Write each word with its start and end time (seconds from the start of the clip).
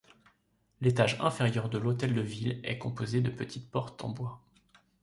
L'étage 0.81 1.17
inférieur 1.21 1.69
de 1.69 1.77
l'Hôtel 1.77 2.15
de 2.15 2.21
ville 2.21 2.59
est 2.63 2.79
composé 2.79 3.21
de 3.21 3.29
petites 3.29 3.69
portes 3.69 4.03
en 4.03 4.09
bois. 4.09 4.41